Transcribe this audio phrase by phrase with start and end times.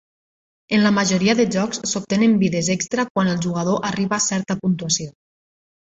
[0.77, 5.11] En la majoria de jocs s'obtenen vides extra quan el jugador arriba a certa puntuació.